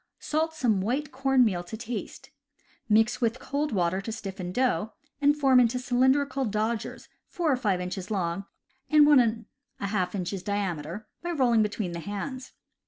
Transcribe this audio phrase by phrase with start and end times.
[0.31, 2.31] —Salt some white corn meal to taste.
[2.89, 7.79] Mix with cold water to stiff dough, and form into cylindrical dodgers four or five
[7.79, 8.45] inches long
[8.89, 9.45] and one and
[9.79, 12.53] a half inches diameter, by rolling between the hands.